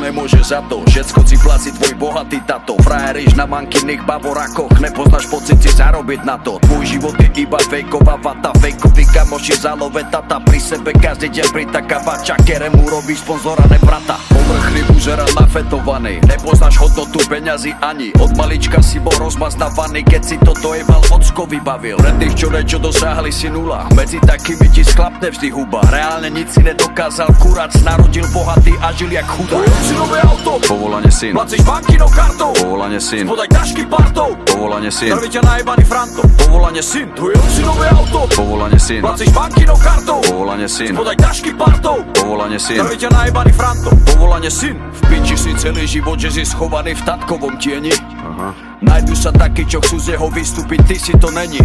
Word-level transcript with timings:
nemôže 0.00 0.40
za 0.44 0.60
to. 0.68 0.84
Všetko 0.86 1.20
si 1.24 1.36
placi 1.40 1.70
tvoj 1.74 1.94
bohatý 1.96 2.38
tato. 2.44 2.76
Frajeriš 2.84 3.34
na 3.34 3.48
mankyných 3.48 4.04
bavorakoch 4.04 4.78
Nepoznáš 4.78 5.26
pocit 5.26 5.58
si 5.58 5.70
zarobiť 5.72 6.20
na 6.22 6.36
to. 6.38 6.60
Tvoj 6.68 6.84
život 6.84 7.16
je 7.18 7.28
iba 7.42 7.58
fejková 7.66 8.20
vata. 8.20 8.52
Fejkový 8.60 9.04
kamoši 9.10 9.54
zalove 9.56 10.04
tata. 10.12 10.38
Pri 10.44 10.60
sebe 10.60 10.92
každý 10.94 11.32
deň 11.32 11.48
pritakáva 11.50 12.20
Čakeremu 12.20 12.86
robí 12.86 13.16
sponzora 13.16 13.64
nebrata 13.66 14.20
Povrchný 14.30 14.82
buzera 14.92 15.26
nafetovaný. 15.34 16.20
Nepoznáš 16.28 16.76
hodnotu 16.78 17.18
peňazí 17.26 17.72
ani. 17.80 18.12
Od 18.20 18.36
malička 18.36 18.84
si 18.84 19.00
bol 19.02 19.14
rozmaznávaný 19.18 20.04
Keď 20.06 20.22
si 20.22 20.36
to 20.42 20.52
dojebal 20.60 21.02
ocko 21.10 21.48
vybavil. 21.48 21.98
Pre 21.98 22.12
tých, 22.20 22.34
čo 22.36 22.48
niečo 22.52 22.78
dosáhli 22.78 23.32
si 23.32 23.48
nula. 23.48 23.88
Medzi 23.96 24.20
takými 24.22 24.68
ti 24.70 24.84
sklapne 24.86 25.32
vždy 25.32 25.48
huba. 25.50 25.82
Reálne 25.88 26.28
nic 26.30 26.50
si 26.52 26.60
nedokázal 26.62 27.32
Kurac 27.40 27.72
narodil 27.82 28.26
bohatý 28.34 28.74
a 28.82 28.92
žil 28.92 29.10
jak 29.10 29.26
chudá 29.26 29.58
si 29.86 29.94
nové 29.96 30.20
auto, 30.22 30.60
Povolanie 30.62 31.10
syn 31.10 31.32
placíš 31.32 31.62
bankinou 31.64 32.08
kartou. 32.12 32.52
Povolanie 32.52 33.00
syn 33.00 33.24
Spodaj 33.26 33.48
tašky 33.48 33.82
partou, 33.88 34.30
Povolanie 34.46 34.92
syn 34.92 35.10
krvi 35.16 35.28
ťa 35.32 35.42
najebaný 35.42 35.84
frantom 35.88 36.28
Povolanie 36.36 36.82
syn 36.84 37.06
Tvoj 37.16 37.34
si 37.50 37.62
nové 37.64 37.86
auto, 37.90 38.20
Povolanie 38.30 38.80
syn 38.80 39.00
placíš 39.00 39.30
bankinou 39.32 39.78
kartou. 39.80 40.20
Povolanie 40.22 40.68
syn 40.68 40.92
Spodaj 40.92 41.16
tašky 41.16 41.50
partou, 41.56 41.96
Povolanie 42.14 42.60
syn 42.60 42.78
krvi 42.84 42.96
ťa 43.00 43.10
najebaný 43.10 43.52
frantom 43.56 43.94
Povolanie 44.06 44.52
syn 44.52 44.76
V 44.76 45.00
piči 45.08 45.36
si 45.36 45.50
celý 45.56 45.84
život, 45.88 46.20
že 46.20 46.30
si 46.32 46.42
schovaný 46.44 46.94
v 46.96 47.02
tatkovom 47.04 47.56
tieni. 47.56 47.92
Aha, 48.22 48.75
Najdu 48.84 49.16
sa 49.16 49.32
takí, 49.32 49.64
čo 49.64 49.80
chcú 49.80 49.96
z 49.96 50.06
jeho 50.16 50.28
vystúpiť, 50.28 50.80
ty 50.84 50.96
si 51.00 51.12
to 51.16 51.32
není. 51.32 51.60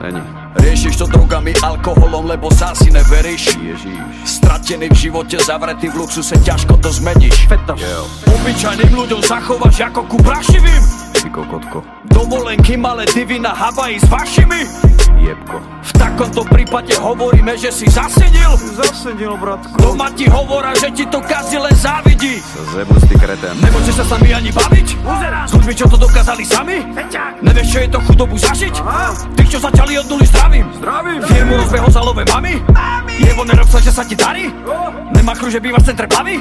Není. 0.00 0.22
Riešiš 0.56 0.96
to 0.96 1.06
drogami, 1.10 1.52
alkoholom, 1.60 2.24
lebo 2.24 2.48
sám 2.48 2.72
si 2.72 2.88
neveríš. 2.88 3.60
Ježíš. 3.60 4.00
Stratený 4.24 4.88
v 4.88 4.96
živote, 4.96 5.36
zavretý 5.44 5.92
v 5.92 6.00
luxuse, 6.00 6.40
ťažko 6.40 6.80
to 6.80 6.88
zmeníš. 6.88 7.44
Feta 7.50 7.76
Jo, 7.76 8.08
Obyčajným 8.32 8.92
ľuďom 8.96 9.20
zachováš 9.20 9.84
ako 9.84 10.08
ku 10.08 10.16
prašivým 10.24 11.03
ty 11.24 11.32
kokotko. 11.32 11.80
Dovolenky, 12.04 12.76
malé 12.76 13.08
divy 13.08 13.40
na 13.40 13.56
Havaji 13.56 13.96
s 13.96 14.06
vašimi 14.12 14.60
Jebko. 15.24 15.56
V 15.80 15.92
takomto 15.96 16.44
prípade 16.44 16.92
hovoríme, 17.00 17.56
že 17.56 17.72
si 17.72 17.88
zasedil 17.88 18.52
Zasedil, 18.76 19.32
bratko 19.40 19.72
Doma 19.80 20.12
ti 20.12 20.28
hovoria, 20.28 20.76
že 20.76 20.92
ti 20.92 21.08
to 21.08 21.24
každý 21.24 21.56
len 21.56 21.72
závidí 21.72 22.44
zebus, 22.76 23.00
ty 23.08 23.16
kreten. 23.16 23.56
Nemôžeš 23.56 23.94
sa 24.02 24.04
s 24.04 24.10
nami 24.20 24.36
ani 24.36 24.50
baviť? 24.52 24.88
S 25.48 25.52
ľuďmi, 25.56 25.72
čo 25.72 25.88
to 25.88 25.96
dokázali 25.96 26.44
sami? 26.44 26.84
Nevieš, 27.40 27.68
čo 27.72 27.78
je 27.80 27.88
to 27.88 27.98
chudobu 28.04 28.36
zažiť? 28.36 28.74
Tých, 29.40 29.48
čo 29.56 29.58
začali 29.64 29.96
od 29.96 30.06
nuly 30.12 30.26
zdravím 30.28 30.66
Zdravím. 30.76 31.20
Firmu 31.24 31.54
rozbeho 31.56 31.88
zalové 31.88 32.28
mami? 32.28 32.60
Jevo, 33.16 33.48
nerob 33.48 33.68
sa, 33.72 33.80
že 33.80 33.94
sa 33.94 34.04
ti 34.04 34.12
darí? 34.12 34.52
Nemá 35.16 35.32
kru, 35.38 35.48
že 35.48 35.62
bývaš 35.62 35.88
v 35.88 35.94
centre 35.94 36.04
plavy? 36.04 36.36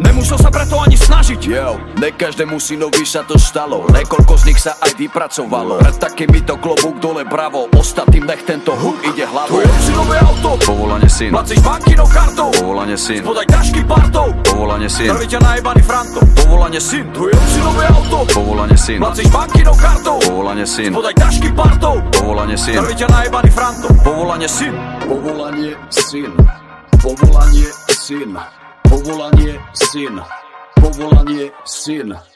Nemusel 0.00 0.40
sa 0.40 0.48
preto 0.48 0.80
ani 0.80 0.96
snažiť 0.96 1.40
Yo, 1.44 1.76
ne 2.00 2.16
každému 2.16 2.56
synovi 2.56 3.04
sa 3.04 3.20
to 3.28 3.36
stalo 3.36 3.84
Niekoľko 3.92 4.40
z 4.40 4.44
nich 4.48 4.56
sa 4.56 4.72
aj 4.80 4.96
vypracovalo 4.96 5.84
Pred 5.84 5.96
takýmito 6.00 6.56
klobúk 6.56 6.96
dole 6.96 7.28
bravo 7.28 7.68
Ostatným 7.76 8.24
nech 8.24 8.40
tento 8.48 8.72
huk 8.72 8.96
ide 9.04 9.28
hlavou 9.28 9.60
Tvoj 9.60 9.68
si 9.84 9.92
nové 9.92 10.16
auto, 10.16 10.56
Povolanie 10.64 11.12
syn 11.12 11.36
placíš 11.36 11.60
bankinou 11.60 12.08
kartou 12.08 12.48
Povolanie 12.56 12.96
syn 12.96 13.20
Spodaj 13.20 13.46
tašky 13.52 13.82
partou, 13.84 14.28
Povolanie 14.48 14.88
syn 14.88 15.08
krvi 15.12 15.26
ťa 15.28 15.40
najebaný 15.44 15.82
frantom 15.84 16.24
Povolanie 16.40 16.80
syn 16.80 17.04
Tvoj 17.12 17.32
si 17.36 17.60
nové 17.60 17.84
auto, 17.92 18.18
Povolanie 18.32 18.78
syn 18.80 18.98
placíš 19.04 19.28
bankinou 19.28 19.76
kartou 19.76 20.16
Povolanie 20.24 20.64
syn 20.64 20.90
Spodaj 20.96 21.16
tašky 21.20 21.48
partou, 21.52 22.00
Povolanie 22.16 22.56
syn 22.56 22.80
krvi 22.80 22.94
ťa 22.96 23.08
najebaný 23.12 23.50
frantom 23.52 23.92
Povolanie 24.00 24.48
syn 24.48 24.72
Povolanie 25.04 25.76
syn 25.92 26.32
Povolanie 26.96 27.68
syn 27.92 28.61
Povolanie 28.92 29.56
je 29.72 30.20
povolanie 30.76 31.48
povolan. 31.64 32.31